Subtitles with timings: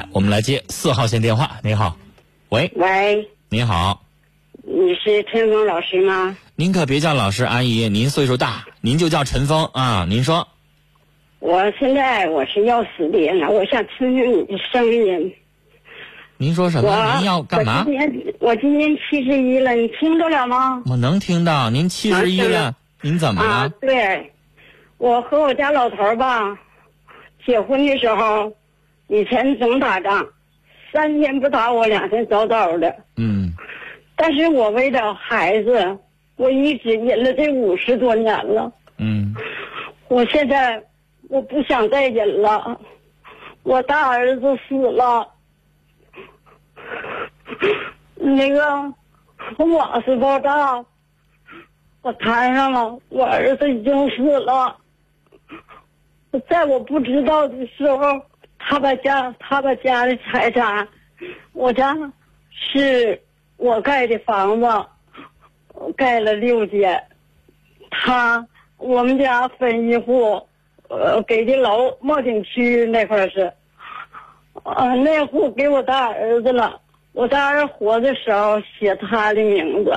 [0.00, 1.58] 来，我们来接四号线电话。
[1.62, 1.94] 你好，
[2.48, 4.02] 喂，喂，你好，
[4.62, 6.34] 你是陈峰老师吗？
[6.56, 10.06] 您可别叫老师阿姨，您岁数大，您就叫陈峰啊。
[10.08, 10.48] 您说，
[11.38, 15.34] 我现在我是要死的人了，我想听听你的声音。
[16.38, 17.16] 您说什么？
[17.18, 17.84] 您要干嘛我？
[17.84, 20.82] 今年我今年七十一了，你听着了吗？
[20.86, 24.32] 我能听到，您七十一啊了，您怎么啊了？，对，
[24.96, 26.58] 我和我家老头儿吧，
[27.44, 28.50] 结婚的时候，
[29.10, 30.24] 以前总打仗，
[30.92, 32.94] 三天不打我，两天早早的。
[33.16, 33.52] 嗯，
[34.14, 35.98] 但是我为了孩子，
[36.36, 38.72] 我一直忍了这五十多年了。
[38.98, 39.34] 嗯，
[40.06, 40.80] 我现在
[41.28, 42.80] 我不想再忍了，
[43.64, 45.28] 我大儿子死了，
[48.14, 48.94] 那个
[49.58, 50.84] 瓦斯爆炸，
[52.02, 54.76] 我摊上了，我儿子已经死了。
[56.48, 58.22] 在我不知道的时候，
[58.62, 60.86] 他把家他把家的财产，
[61.52, 61.96] 我家
[62.52, 63.20] 是
[63.56, 64.66] 我盖的房子，
[65.96, 67.02] 盖了六间，
[67.90, 70.46] 他我们家分一户，
[70.88, 73.52] 呃，给的楼茂景区那块是，
[74.62, 76.80] 呃，那户给我大儿子了。
[77.12, 79.92] 我大儿子活的时候写他的名字，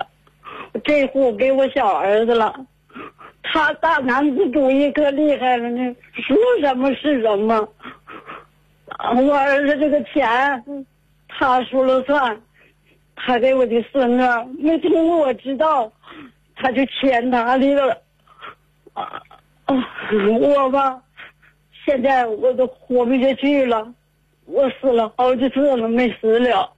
[0.84, 2.66] 这户给我小儿子了。
[3.44, 7.70] 他大男子主义可厉害了呢，说什么是什么。
[9.12, 10.64] 我儿子这个钱，
[11.28, 12.42] 他说了算。
[13.16, 14.28] 他给我的孙子
[14.59, 15.90] 没通过我知道，
[16.56, 18.02] 他就签他的了。
[18.94, 19.22] 啊
[19.66, 19.76] 啊！
[20.40, 21.02] 我吧，
[21.86, 23.94] 现在我都活不下去了，
[24.46, 26.72] 我死了好几次了，没死了。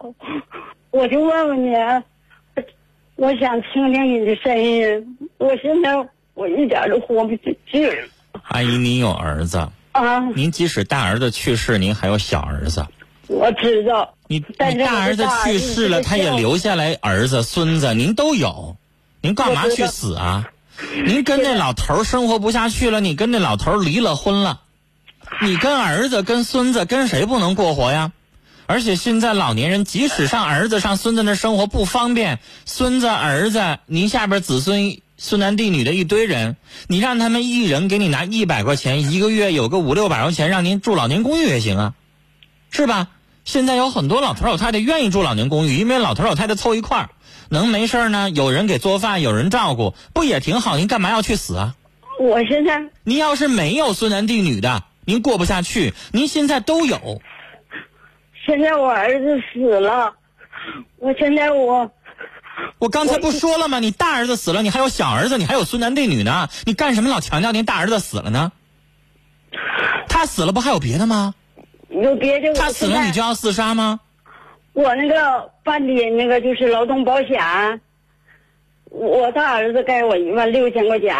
[0.91, 1.73] 我就问问你，
[3.15, 5.17] 我想听听你的声音。
[5.37, 8.07] 我现在我一点都活不下去了
[8.49, 9.57] 阿姨，您有儿子，
[9.95, 10.19] 啊！
[10.35, 12.85] 您即使大儿子去世，您还有小儿子。
[13.27, 18.75] 我知道，你大儿子去世了，他也留下来儿子、孙子，您都有，
[19.21, 20.49] 您干嘛去死啊？
[21.05, 24.59] 您跟那老头儿生活不下去了，你跟那老头儿离了婚了，
[25.41, 28.11] 你跟儿子、跟孙子跟谁不能过活呀？
[28.67, 41.93] 而且现在老年人，即使上儿子、上孙子那生活不方便，孙子、儿子，您下边子孙孙男弟女的一堆人，你让他们一人给你拿一百块钱，一个月有个五六百块钱，让您住老年公寓也行啊，
[42.69, 43.07] 是吧？
[43.45, 47.09] 现在有很多老头老太太愿意住老年公寓，因为老头老太太凑一块儿，
[47.49, 50.77] 能没事儿呢，有人给做饭，有人照顾，不也挺好？
[50.77, 51.75] 您干嘛要去死啊？
[52.19, 57.21] 我现在您要是没有孙男弟女的，您过不下去，您现在都有。
[58.45, 60.13] 现在我儿子死了，
[60.97, 61.89] 我现在我
[62.79, 63.79] 我刚才不说了吗？
[63.79, 68.51] 你大儿子死了，你还有小儿子，你还有孙男弟女呢，你干什么老强调您大儿子死了呢？
[70.07, 71.33] 他死了不还有别的吗？
[71.89, 73.99] 有别的，他死了你就要自杀吗？
[74.73, 77.81] 我那个办的那个就是劳动保险，
[78.89, 81.15] 我大儿子给我一万六千块钱，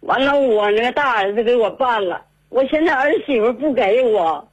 [0.00, 4.48] 完了我那个大儿子给我办了，我现在儿媳妇不给我，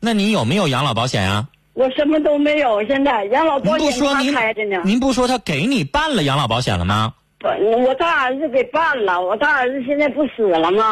[0.00, 1.48] 那你有没有养老保险啊？
[1.78, 7.14] 我什么都没有，现在养老保险他不说您开着呢，您不说他给你办了养老保险了吗？
[7.38, 7.46] 不
[7.84, 10.82] 我大儿子给办了，我大儿子现在不死了吗？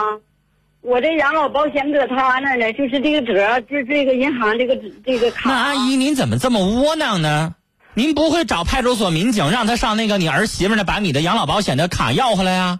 [0.82, 5.50] 我这养老保险搁他那呢，就是这个折，就这个银行这个这个卡。
[5.50, 7.56] 那阿姨您怎么这么窝囊呢？
[7.94, 12.78] 您不会找派出所民警让他上那个你儿媳妇那把你的养老保险的卡要回来呀？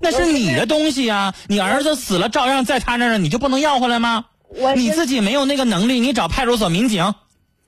[0.00, 4.26] 那是你的东西呀，你儿子死了照样在他那儿呢，你就不能要回来吗？
[4.56, 7.14] 我你自己没有那个能力，你找派出所民警，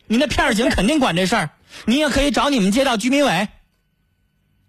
[0.06, 1.50] 你那片儿警肯定管这事儿。
[1.86, 3.48] 你也可以找你们街道居民委。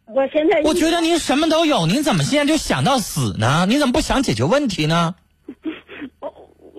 [0.08, 3.66] 我现在我觉得您什么都有，您怎么现在就想到死呢？
[3.68, 5.16] 你怎么不想解决问题呢？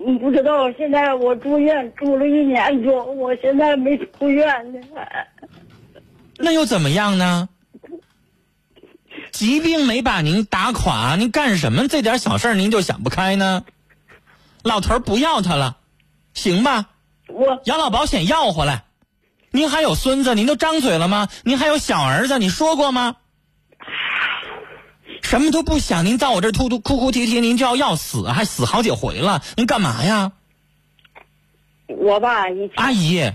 [0.07, 4.79] 你不知道，现在我住院住了一年多，我现在没出院呢。
[6.37, 7.49] 那又怎么样呢？
[9.31, 13.63] 疾病没把您打垮，您干什么这点小事儿您就想不开呢？
[14.63, 15.77] 老头儿不要他了，
[16.33, 16.89] 行吧？
[17.27, 18.85] 我养老保险要回来。
[19.51, 21.29] 您还有孙子，您都张嘴了吗？
[21.43, 23.15] 您还有小儿子，你说过吗？
[25.21, 30.33] 什么都不想，您到我这儿突突哭哭啼啼，您就要要死，还死好几回了，您干嘛呀？
[31.87, 32.43] 我吧，
[32.75, 33.31] 阿姨，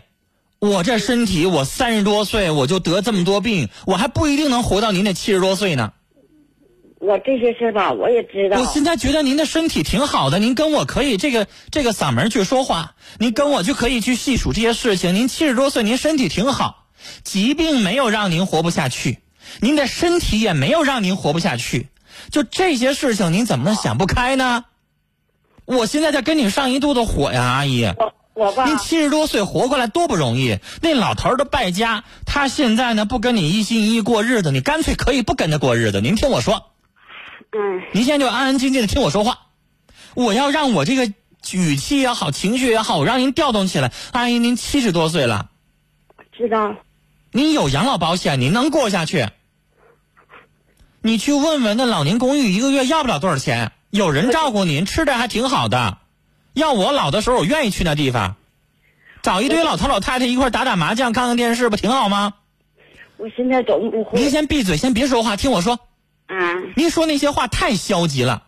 [0.59, 5.93] 我这身体，我三十多岁我就得这么多病，我还不一定能活到您那七十多岁呢。
[7.03, 8.61] 我这些事吧，我也知道。
[8.61, 15.13] 我现在觉得您的身体挺好的，您跟我可以这个这个嗓门去说话，您跟我就可以去细数这些事情。
[15.13, 16.85] 您七十多岁，您身体挺好，
[17.25, 19.19] 疾病没有让您活不下去，
[19.61, 21.89] 您的身体也没有让您活不下去，
[22.31, 24.67] 就这些事情，您怎么能想不开呢？
[25.65, 27.85] 我现在在跟你上一肚子火呀，阿姨。
[27.85, 36.01] 我我爸您七十多岁活过来多不容易，那老头儿都败家，他现在呢不跟你一心一意过日子，你干脆可以不跟他过日子。
[36.01, 36.72] 您听我说，
[37.55, 39.47] 嗯您现在就安安静静的听我说话，
[40.15, 41.13] 我要让我这个
[41.53, 43.93] 语气也好，情绪也好，我让您调动起来。
[44.13, 45.51] 阿姨，您七十多岁了，
[46.33, 46.77] 知道
[47.31, 49.29] 您有养老保险，您能过下去。
[51.03, 55.99] 你去问问那老年公寓，一个月要不了多少钱，有人照顾您，吃的还挺好的。
[56.55, 58.37] 要我老的时候，我愿意去那地方，
[59.23, 62.33] 找一堆老头老太太一块打打麻将、看看电视，不挺好吗？
[63.19, 65.79] 我现在都不会您先闭嘴，先别说话，听我说。
[66.35, 68.45] 嗯您说那些话太消极了，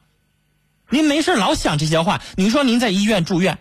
[0.88, 2.22] 您没事老想这些话。
[2.34, 3.58] 您说您在医院住院，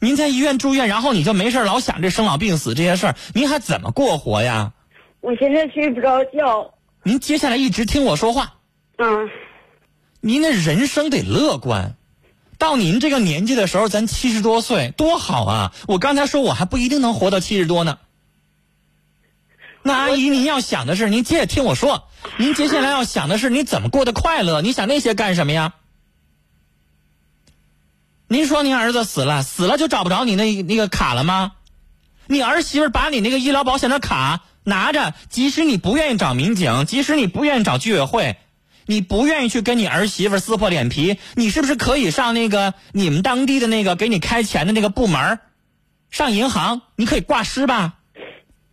[0.00, 4.72] 您在医院住院，然后你就没事老想这生老病死这些事儿，您还怎么过活呀？
[5.20, 6.72] 我现在睡不着觉
[7.02, 8.54] 您接下来一直听我说话，
[8.96, 9.28] 嗯
[10.20, 11.96] 您的人生得乐观。
[12.56, 15.74] 到您这个年纪的时候，咱七十多岁多好啊！
[15.86, 17.98] 我刚才说我还不一定能活到七十多呢。
[19.86, 24.60] 那阿姨，您要想的是，您接着听我说，您接下来要想的是你怎么过得快乐？
[24.60, 25.74] 你想那些干什么呀？
[28.26, 31.52] 您说您儿子死了，死了就找不着你那那个卡了吗？
[32.26, 38.38] 你儿媳妇把你那个医疗保险的卡拿着，即使你不愿意找民警，即使你不愿意找居委会，
[38.86, 45.38] 你不愿意去跟你儿媳妇撕破脸皮，你是不是可以上那个你们当地的那个给你开钱的那个部门
[46.10, 47.95] 上银行，你可以挂失吧？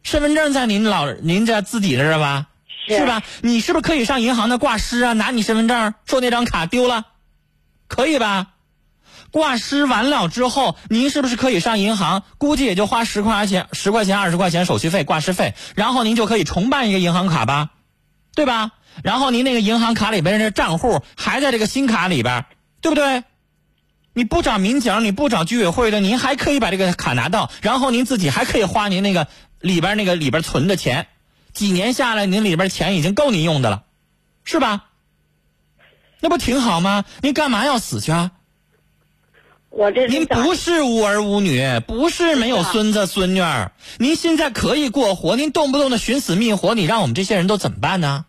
[0.04, 2.48] 身份证在您老您这自己这儿吧？
[2.88, 3.24] 是是吧？
[3.42, 5.14] 你是不是可以上银行那挂失啊？
[5.14, 7.06] 拿你身份证说那张卡丢了，
[7.88, 8.48] 可以吧？
[9.32, 12.24] 挂失完了之后，您是不是可以上银行？
[12.38, 17.70] 估计也就花十块钱、十块钱、二十块钱手续费、挂失费，然后您就可以重办一个银行卡吧，
[18.36, 18.72] 对吧？
[19.02, 22.46] 然后您那个银行卡里边的账户还在这个新卡里边，
[22.82, 23.24] 对不对？
[24.14, 29.28] 你不找民警，你不找居委会的，您还可以把这个卡拿到，然后您自己还可以花您那个
[29.63, 31.07] 里边那个里边存的钱，
[31.54, 33.83] 几年下来，您里边钱已经够您用的了，
[34.44, 34.89] 是吧？
[36.19, 37.06] 那不挺好吗？
[37.21, 38.31] 您干嘛要死去啊？
[39.69, 48.25] 我这您不是无儿无女，不是没有孙子孙女儿，您现在可以过活，您动不动的寻死觅活，你让我们这些人都怎么办呢？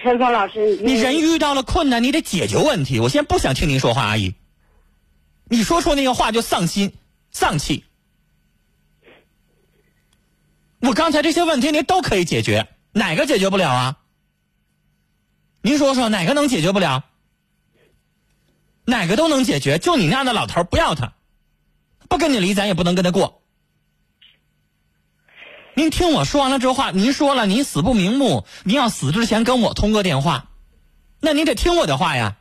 [0.00, 3.00] 陈峰老师，你人遇到了困难，你得解决问题。
[3.00, 4.34] 我现在不想听您说话，阿姨，
[5.48, 6.92] 你说出那个话就丧心
[7.32, 7.84] 丧气。
[10.80, 13.96] 我刚才这些问题您都可以解决，哪个解决不了啊？
[15.60, 17.04] 您说说哪个能解决不了？
[18.84, 21.12] 哪个都能解决，就你那样的老头不要他，
[22.08, 23.42] 不跟你离，咱也不能跟他过。
[25.74, 30.50] 您听我说完了这话，您说了您死不瞑目，您要死之前跟我通个电话，
[31.20, 32.36] 那您得听我的话呀。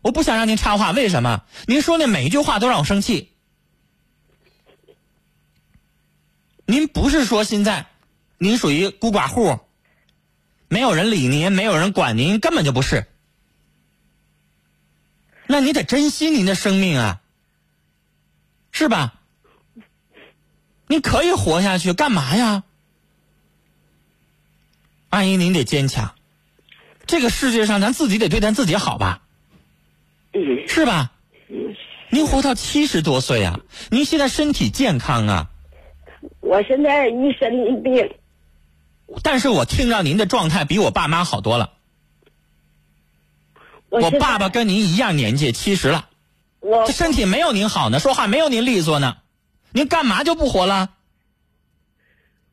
[0.00, 1.42] 我不想让您插话，为什么？
[1.66, 3.34] 您说那每一句话都让我生气。
[6.70, 7.86] 您不是说现在
[8.36, 9.58] 您属于孤寡户，
[10.68, 13.06] 没有人理您，没有人管您，根本就不是。
[15.46, 17.22] 那你得珍惜您的生命啊，
[18.70, 19.14] 是吧？
[20.88, 22.64] 你可以活下去，干嘛呀？
[25.08, 26.14] 阿姨，您得坚强。
[27.06, 29.22] 这个世界上，咱自己得对咱自己好吧，
[30.34, 31.12] 嗯是吧？
[31.48, 31.74] 嗯，
[32.10, 33.58] 您活到七十多岁啊，
[33.90, 35.50] 您现在身体健康啊，
[36.40, 38.14] 我现在一身病，
[39.22, 41.72] 但是我听着您的状态比我爸妈好多了。
[43.88, 46.08] 我我爸爸跟您一样年纪，七十了，
[46.60, 49.16] 我这身体没有您好呢，说话没有您利索呢。
[49.70, 50.90] 您干嘛就不活了，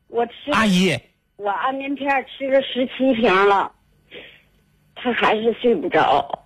[0.08, 0.98] 我吃阿姨？
[1.36, 3.72] 我安眠片吃了十七瓶了，
[4.94, 6.45] 他还是睡不着。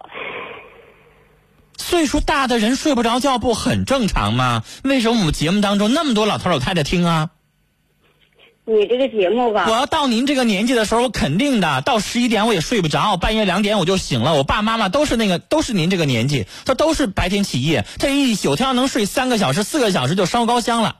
[1.91, 4.63] 岁数大的人睡不着觉不很正常吗？
[4.85, 7.31] 为什么我们节目当中那么多老头老太太听啊？
[8.65, 14.35] 你这个节目吧我，要到您这个年纪的时候，我肯定的，到十一点我也睡不着，半夜两点我就醒了。
[14.35, 20.99] 我爸妈妈都是那个，都是您这个年纪，他都是白天起夜，这一宿他要能睡三个小时、四个小时就烧高香了。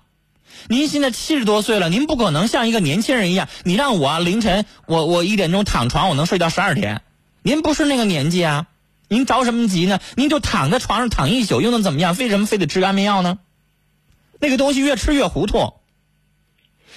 [0.67, 7.03] 您现在七十多岁了，您不可能像一个年轻人一样，你让我凌晨我我一点钟躺床，我能睡到十二点，
[7.43, 8.67] 您不是那个年纪啊，
[9.11, 9.99] 您着什么急呢？
[10.15, 12.15] 您就躺在床上躺一宿，又能怎么样？
[12.17, 13.41] 为什么非得吃安眠药呢？
[14.39, 15.73] 那个东西越吃越糊涂。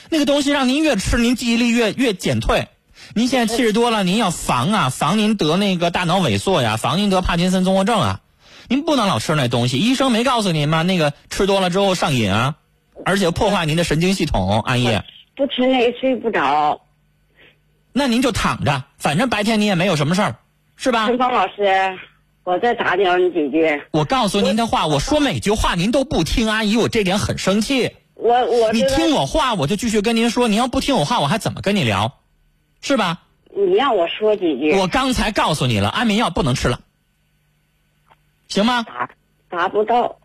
[0.09, 2.67] 那个东西让您越吃，您记忆力越越减退。
[3.15, 8.21] 您现在七十多了，您要防啊，防您得那个大脑萎缩呀，防您得帕金森综合症啊。
[8.67, 10.83] 您不能老吃那东西，医生没告诉您吗？
[10.83, 12.55] 那个吃多了之后上瘾啊，
[13.05, 14.59] 而且破坏您的神经系统。
[14.61, 15.01] 安逸，
[15.35, 16.79] 不吃那个睡不着。
[17.91, 20.35] 那您就躺着，反正白天你也没有什么事儿，
[20.75, 21.07] 是吧？
[21.07, 21.97] 陈芳老师，
[22.43, 23.81] 我再打搅你几句。
[23.91, 27.95] 我告诉您的话，我说每句话您都不听，阿姨，我这点很生气。
[28.15, 32.19] 我我你这个听我话，我就继续跟您说；您要不听我话，我还怎么跟你聊？
[32.81, 33.23] 是吧？
[33.55, 36.79] 你让我说几句，我刚才告诉你了，安眠药不能吃了，
[38.47, 38.83] 行吗？
[38.83, 39.09] 达
[39.49, 40.17] 达不到。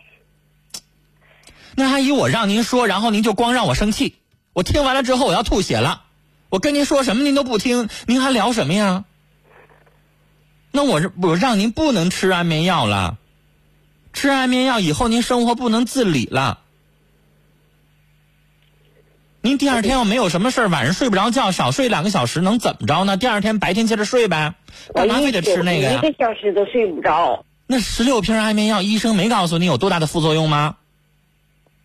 [1.77, 4.17] 那阿姨，我让您说，然后您就光让我生气。
[4.53, 6.03] 我听完了之后，我要吐血了。
[6.49, 9.05] 我跟您说什么您都不听，您还聊什么呀？
[10.79, 13.19] 那我是我让您不能吃安眠药了，
[14.13, 16.61] 吃安眠药以后您生活不能自理了。
[19.41, 23.17] 您第二天要没有什么事儿晚上睡不着觉，少睡两个小时，能怎么着呢？
[23.17, 24.55] 第二天白天接着睡呗，
[24.95, 26.01] 干嘛非得吃那个呀一？
[26.01, 27.45] 个小时都睡不着。
[27.67, 30.77] 那十六瓶安眠药，医生没告诉你有多大的副作用吗？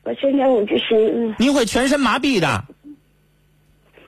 [0.03, 2.65] 我现在我就是，您会全身麻痹的，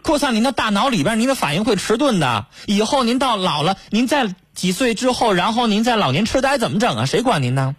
[0.04, 2.46] 扩散您的大脑里边，您的反应会迟钝的。
[2.68, 7.06] 以后您到老了，您在几岁之后，然后您在老年痴呆怎么整啊？
[7.06, 7.76] 谁管您呢？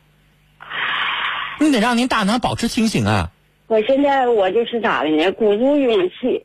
[1.59, 3.31] 你得让您大脑保持清醒啊！
[3.67, 5.33] 我现在我就是咋的呢？
[5.33, 6.45] 鼓足勇气，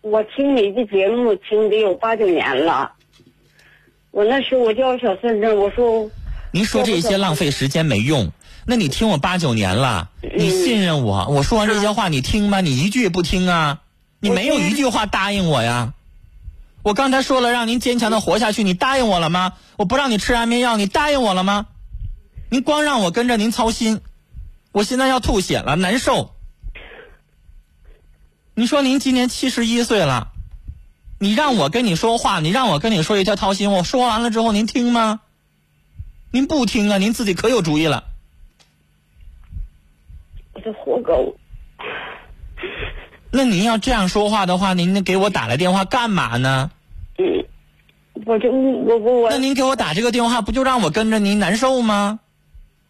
[0.00, 2.92] 我听你的节目听得有八九年了。
[4.12, 6.08] 我那时候我叫小孙子，我说
[6.52, 8.30] 您说这些浪费时间没用。
[8.64, 12.60] 那你听我八九年了，你信任我，我说完这些话你听吗？
[12.60, 13.80] 你一句也不听啊！
[14.20, 15.92] 你没有一句话答应我呀！
[16.84, 19.54] 我刚才说了让您坚强的活下去，你答应我了吗？
[19.78, 21.66] 我不让你吃安眠药，你答应我了吗？
[22.50, 24.02] 您光让我跟着您操心，
[24.70, 26.34] 我现在要吐血了，难受。
[28.54, 30.28] 你说您今年七十一岁了，
[31.18, 35.22] 你让我跟你说话，你让我跟你说一条掏心，我说完了之后您听吗？
[36.30, 38.04] 您不听啊，您自己可有主意了。
[40.52, 41.34] 我是活狗，
[43.36, 46.70] 那您要这样说话的话，您给我打来电话干嘛呢？
[47.18, 47.44] 嗯，
[48.26, 52.20] 我就我我我那您给我打这个电话，不就让我跟着您难受吗？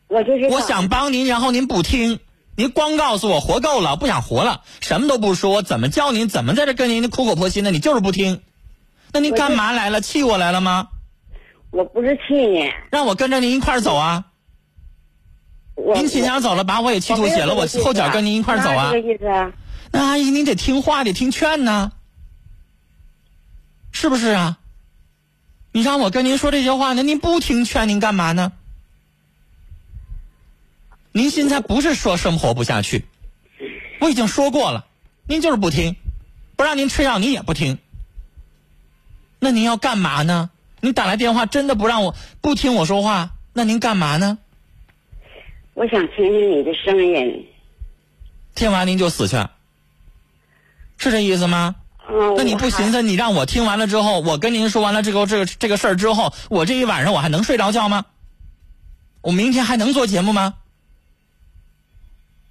[0.09, 2.21] 我就是我想帮您，然后您不听，
[2.57, 8.43] 您光告诉我活够了，不想活了，什么都不说，怎么叫您，怎么在这跟您苦口婆心的，你就是不听。
[9.15, 10.03] 那您干嘛来了？
[10.03, 10.89] 气我来了吗？
[11.71, 14.27] 我不是气你，让我跟着您一块儿走啊！
[15.75, 19.03] 我您亲家走了，把我也气吐血了，我后脚跟您一块儿走啊这！
[19.03, 19.51] 个意思啊？
[19.93, 21.93] 那阿姨，您得听话，得听劝呐，
[23.93, 24.59] 是不是啊？
[25.73, 28.53] 你让我跟您说这些话那，您不听劝，您干嘛呢？
[31.13, 33.05] 您现在不是说生活不下去，
[34.01, 34.87] 我已经说过了，
[35.27, 35.95] 您就是不听，
[36.57, 37.79] 不让您吃药，您也不听。
[39.39, 40.51] 那您要干嘛呢？
[40.81, 44.39] 您打来电话真的不让我不听我说话，那您干嘛呢？
[45.75, 47.47] 我想听听你的声音。
[48.55, 49.37] 听完您就死去，
[51.11, 51.77] 是这意思吗？
[52.09, 52.93] 嗯，那你不寻思？
[52.93, 58.05] 思，你让我听完了之后，我跟您说完了这个这个这个事儿之后，我这一晚上我还能睡着觉吗？
[59.23, 60.55] 我明天还能做节目吗？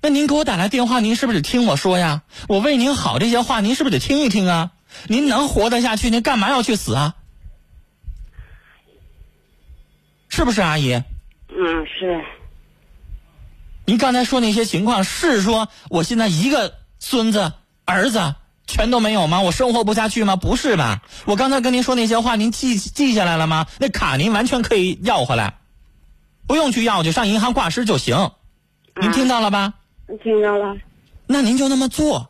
[0.02, 2.24] 那您给我打来电话，您是不是得听我说呀？
[2.48, 4.72] 我为您好这些话，您是不是得听一听啊？
[5.08, 7.16] 您能活得下去，您干嘛要去死啊？
[10.30, 10.94] 是不是阿姨？
[11.50, 12.24] 嗯，是。
[13.86, 17.54] 您刚才说那些情况，是说我现在一个孙子、
[17.86, 18.34] 儿子
[18.66, 19.42] 全都没有吗？
[19.42, 20.36] 我生活不下去吗？
[20.36, 21.02] 不是吧？
[21.26, 23.68] 我刚才跟您说那些话，您记记下来了吗？
[23.80, 25.56] 那卡您完全可以要回来，
[26.48, 28.32] 不用去要去，上银行挂失就行。
[29.02, 29.74] 您听到了吧？
[30.24, 30.76] 听到了。
[31.28, 32.30] 那您就那么做，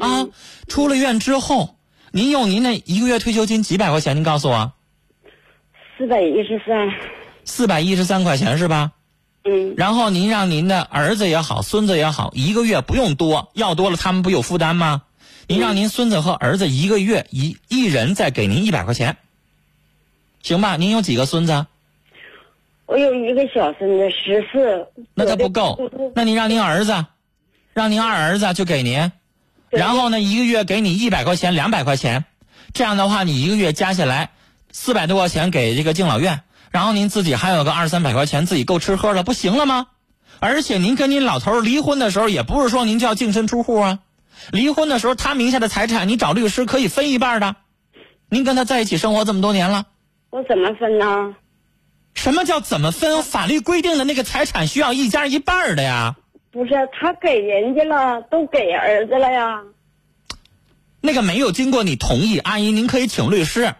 [0.00, 0.26] 啊，
[0.68, 1.76] 出了院之后，
[2.12, 4.16] 您用您那一个月退休金几百块钱？
[4.16, 4.72] 您告诉我，
[5.96, 6.88] 四百一十三。
[7.44, 8.92] 四百一十三块钱是吧？
[9.46, 15.02] 嗯然后您让您的儿子也好，孙子也好，一个月不用多，要多了他们不有负担吗？
[15.46, 19.18] 您让您孙子和儿子一个月一一人再给您一百块钱，
[20.42, 20.76] 行吧？
[20.76, 21.66] 您有几个孙子？
[22.86, 24.86] 我有一个小孙子，十四。
[25.14, 27.06] 那他不够，那您让您儿子，
[27.74, 29.12] 让您二儿子就给您，
[29.68, 32.24] 然后呢，一个月给你一百块钱、两百块钱，
[32.72, 34.30] 这样的话，你一个月加起来
[34.72, 39.88] 四百多块钱给这个敬老院，然后您自己还有个二三百块钱自己够吃喝了，不行了吗？
[40.40, 43.98] 而且您跟您老头离婚的时候，也不是说您就要净身出户啊，
[44.52, 47.56] 离婚的时候他名下的财产，你找律师可以分一半的。
[48.28, 49.86] 您跟他在一起生活这么多年了，
[50.30, 51.36] 我怎么分呢？
[52.14, 53.22] 什么叫怎么分？
[53.22, 56.16] 法律规定的那个财产需要一家一半儿的呀。
[56.50, 59.62] 不是他给人家了，都给儿子了呀。
[61.00, 63.74] 那个没有经过你同意，阿姨您可以请律师。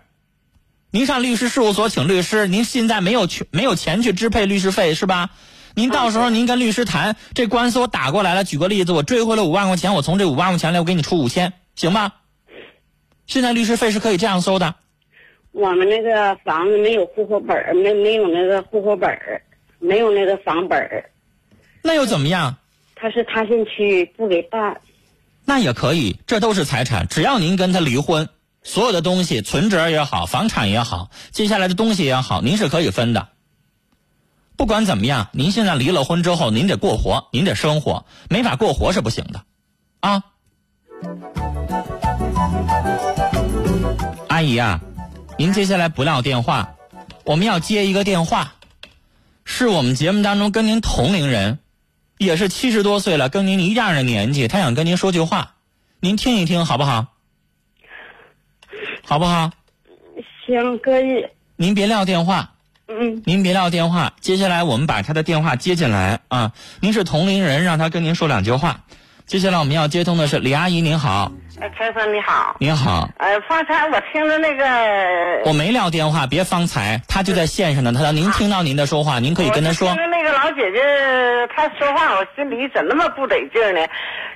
[0.90, 5.30] 您上律师事务所请律师，您现在没有去没有钱去支配律师费是吧？
[5.76, 12.12] 您到时候您跟律师谈，这官司我打过来了，举个例子，我追回了五万块钱，我从这五万块钱里，我给你出五千，行吗？
[13.26, 14.76] 现在律师费是可以这样收的。
[15.50, 19.42] 我们那个房子没有户口本儿，没没有那个户口本儿，
[19.80, 21.10] 没有那个房本儿。
[21.82, 22.56] 那又怎么样？
[22.94, 24.80] 他是他县区不给办。
[25.44, 28.28] 那也可以，这都是财产，只要您跟他离婚，
[28.62, 33.28] 所有的东西，存折也好，房产也好，接下来的东西也好，您是可以分的。
[34.56, 39.42] 不管怎么样，您现在离了婚之后，您得过活，您得生活，没法过活是不行的，
[40.00, 40.23] 啊。
[44.28, 44.80] 阿姨啊，
[45.38, 46.76] 您接下来不撂电话，
[47.25, 48.54] 我们要接一个电话，
[49.44, 51.58] 是我们节目当中跟您同龄人。
[52.16, 55.56] 也是七十多岁了，跟您一样的年纪，他想跟您说句话，
[55.99, 57.08] 您听一听好不好？
[59.04, 59.50] 好不好？
[60.46, 61.26] 行，可以。
[61.56, 62.53] 您别撂电话。
[62.88, 63.22] 嗯。
[63.26, 66.52] 您别撂电话，接下来我们把他的电话接进来啊。
[66.80, 68.80] 您是同龄人，让他跟您说两句话。
[69.26, 71.32] 接下来我们要接通的是李阿姨，您好。
[71.58, 72.56] 哎，陈生你好。
[72.58, 73.08] 您好。
[73.16, 74.64] 呃，方才我听着那个。
[75.46, 77.92] 我没撂电话，别方才，他就在线上呢。
[77.92, 79.88] 他说您听到您的说话，您可以跟他说。
[79.88, 80.78] 听着那个老姐姐
[81.56, 83.80] 她说话，我心里怎那么不得劲呢？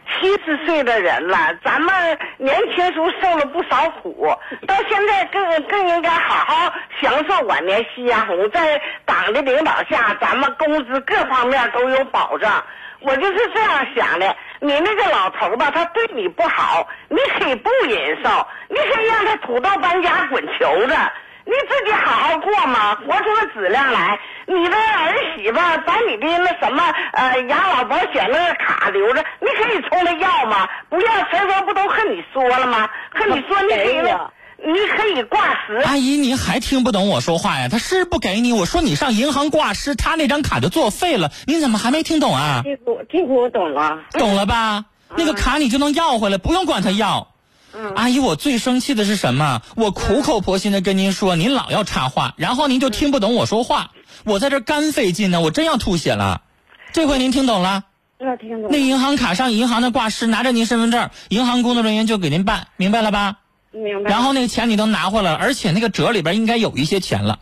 [0.08, 4.26] 七十岁的人了，咱们年轻时候受了不少苦，
[4.66, 12.64] 到现在更更应该好好享受晚年夕阳红，在党的领导下，咱们工资各方面都有保障。
[13.00, 20.96] 我就是这样想的，你那个老头吧，他对你不好，你可以不忍受，你可以让他土豆搬家滚球子，
[21.48, 24.20] 你自己好好过嘛，活出个质量来。
[24.46, 30.68] 你的儿媳妇把你的那什么呃养老保险那个卡留着，你可以冲他要嘛？
[30.90, 32.90] 不要，陈峰不都和你说了吗？
[33.10, 34.32] 和你说你可以了。
[34.60, 35.76] 你可以挂失。
[35.76, 37.68] 阿姨，您还听不懂我说话呀？
[37.70, 41.30] 他是不给你，我说你上银行挂失，他那张卡就作废了。
[41.46, 42.62] 你怎么还没听懂啊？
[42.64, 44.00] 这个这个我懂了。
[44.12, 44.84] 懂了吧？
[45.16, 47.28] 那个卡你就能要回来，不用管他要。
[47.74, 47.92] 嗯。
[47.94, 49.62] 阿姨，我最生气的是什么？
[49.76, 53.90] 我苦口婆心的跟您说，您老要插话，然后您就听不懂我说话。
[54.24, 56.42] 我在这干费劲呢，我真要吐血了。
[56.92, 57.84] 这回您听懂了？
[58.18, 58.70] 那听懂。
[58.70, 63.36] 那银行卡上银行的挂失，拿着您身份证，银行工作人员就给您办，明白了吧？
[63.70, 64.10] 明白。
[64.10, 67.38] 然后那个钱你都拿回来了，而且那个折里边应该有一些钱了，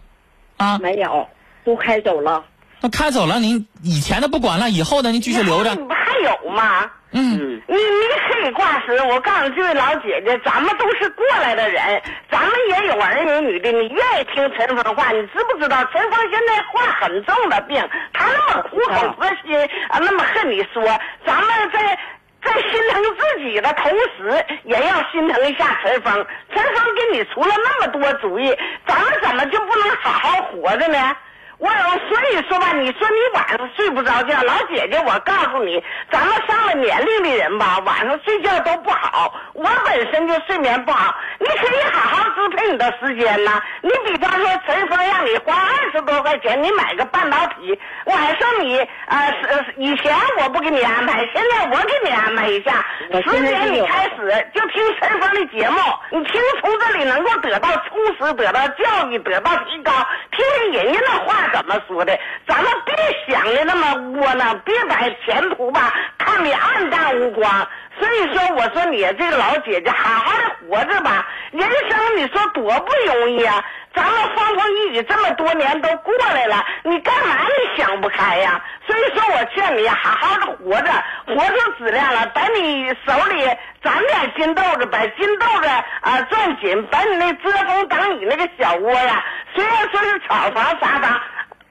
[0.57, 0.79] 啊？
[0.79, 1.29] 没有，
[1.64, 2.44] 都开走了。
[2.83, 5.79] 那开走了，您以前的不管了，以后的您继续留着。
[6.22, 6.90] 有吗？
[7.12, 7.62] 嗯。
[7.66, 15.11] 你你可以挂失，我告诉这位老姐姐，咱们都是过来的人，咱们也有儿有女的，你愿意听陈峰话？
[15.12, 20.83] 你知不知道陈峰现在患很重的病，他那么苦口婆心啊，那么恨你说，
[21.24, 21.98] 咱们在。
[22.44, 26.26] 在心疼自己的同时，也要心疼一下陈峰。
[26.55, 31.16] 陈峰给你出了那么多主意，咱们怎么就不能好好活着呢？
[31.59, 39.33] 我所以说吧，你说你晚上睡不着觉，老姐姐，我告诉你，咱们上了年龄的人吧，晚上睡觉都不好。
[39.55, 43.62] 我本身就睡眠不好，你可以好好支配你的时间呐。
[43.81, 49.35] 你比方说，陈峰让你花二十多块钱，你买个半导体，晚上你呃，
[49.79, 52.85] 以前我不给你安排，现在我给你安排一下。
[53.25, 55.79] 十点你开始就听陈峰的节目，
[56.11, 59.90] 你听从这里能够得到充实，得到教育，得到提高，
[60.33, 61.45] 听听人家的话。
[61.52, 62.18] 怎么说的？
[62.46, 62.94] 咱们别
[63.28, 67.68] 想的那么窝囊，别把前途吧看得暗淡无光。
[67.98, 71.26] 所以说，我说你这个老姐姐，好好的活着吧。
[71.52, 73.64] 人生你说多不容易啊！
[73.94, 78.62] 咱们风风雨雨这么多年都过来了，你干嘛你想不开呀？
[78.87, 80.92] 所以说我劝你好好的活着，
[81.26, 82.26] 活出质量了。
[82.35, 83.46] 把你手里
[83.82, 85.68] 攒点金豆子，把金豆子
[86.02, 91.18] 啊攥紧，把你那遮风挡雨那个小窝呀，虽然说是草房啥房。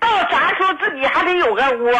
[0.05, 1.91] 到啥时候自己还得有个窝，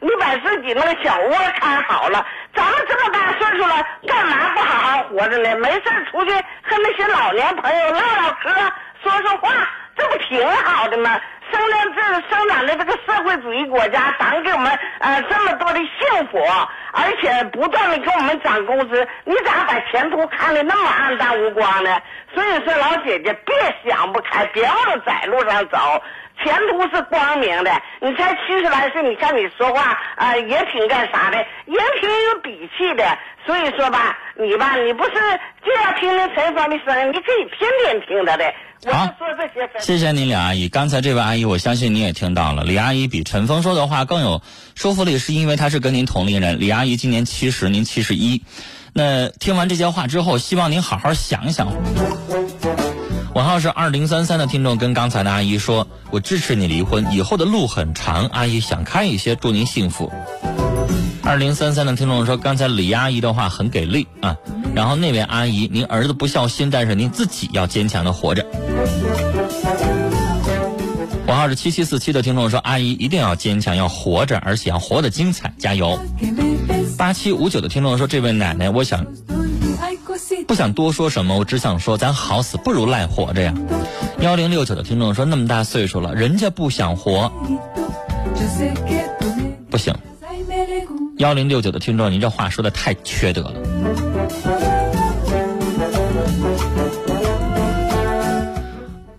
[0.00, 2.24] 你把自己那个小窝看好了。
[2.54, 5.54] 咱们这么大岁数了，干嘛不好好活着呢？
[5.56, 8.50] 没事出去和那些老年朋友唠唠嗑，
[9.02, 9.52] 说说话，
[9.96, 11.20] 这不挺好的吗？
[11.52, 16.38] 生在这生长的这个社会主义国家，党给我们呃这么多的幸福，
[16.92, 22.00] 而且不断的给我们涨工资，你咋把前途看得那么暗淡无光呢？
[22.32, 26.02] 所以说，老姐姐别想不开，别往窄路上走。
[26.42, 33.18] 前途是光明的，你才七十来岁，你像你说话啊也挺干啥的，也挺有底气的。
[33.46, 35.10] 所以说吧，你吧，你不是
[35.64, 38.44] 就要听听陈芳的声音，你可以天天听他的。
[38.86, 39.68] 好，说这些。
[39.78, 40.68] 谢谢您，李阿姨。
[40.68, 44.42] 刚才这位阿姨，我相信你也听到了，李阿姨比陈峰说的话更有
[44.74, 46.60] 说服力，是因为她是跟您同龄人。
[46.60, 48.42] 李阿姨今年七十，您七十一。
[48.92, 51.68] 那听完这些话之后，希望您好好想一想。
[53.34, 60.12] 尾号是二零三三的听众跟刚才的阿姨说：“我支持你离婚，以后的路很长，阿姨想开一些，祝您幸福。”
[61.22, 64.36] 二零三三的听众说：“刚才李阿姨的话很给力啊。”
[64.74, 68.44] 然后那位阿姨，您儿子不孝心，但是您自己要坚强的活着。
[71.26, 75.96] 我号是七七四七的听众说：“阿姨一定要坚强，要活着，而且要活得精彩，加油！”
[76.98, 79.06] 八七五九的听众说：“这位奶奶，我想
[80.50, 83.54] 不想多说什么，我只想说，咱好死不如赖活着呀。”
[84.18, 87.30] 幺零六九的听众说：“那么大岁数了，人家不想活，
[89.70, 89.94] 不行。”
[91.18, 93.54] 幺零六九的听众，您这话说的太缺德了。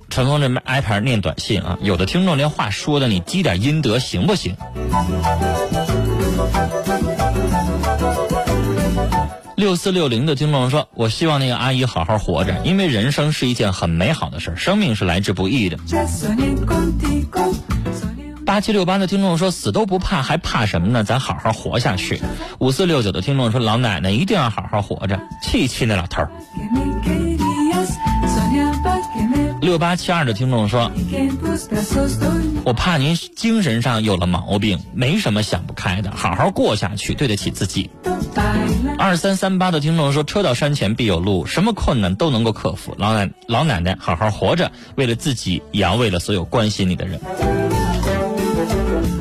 [0.10, 4.54] 陈峰这边挨排念短信啊，有的听众连话说的你积点阴德行不行？
[9.72, 15.78] 六四六零的听众说：“我希望那个阿姨好好活着，因为人生是一件很美好的事生命是来之不易的。”
[18.46, 21.06] 八七六八的听众说：“死都不怕，还怕什么呢？
[21.06, 22.22] 咱好好活下去。”
[22.60, 26.22] 五四六九的听众说：“老奶奶一定要好好活着，气气那老头。”
[29.72, 30.92] 六八七二的听众说
[32.66, 37.90] ：“我怕您精神上有了毛病，没什么想不开的，好好过下去，对得起自己。”
[39.00, 42.94] 二三三八的听众说：“车到山前必有路，什么困难都能够克服。
[42.98, 47.22] 老奶老奶奶好好活着，为了自己，也要为了所有关心你的人。”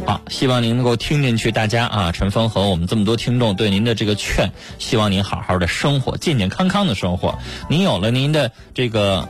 [0.04, 1.52] 好，希望您能够听进去。
[1.52, 7.38] 大家啊，陈峰和我们这么多听众对您的这个劝，希望您好好的生活，健健康康的生活。
[7.68, 9.28] 您有了您的这个。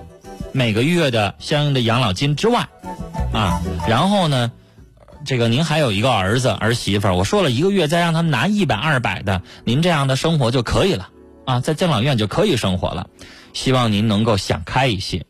[0.53, 2.69] 每个月的相应的养老金之外，
[3.33, 4.51] 啊，然后呢，
[5.25, 11.09] 这个您还有一个儿子儿媳妇儿，我说了一个月再让他们拿一百二百的，您这样的生活就可以了，
[11.45, 13.07] 啊，在敬老院就可以生活了。
[13.53, 15.25] 希望您能够想开一些，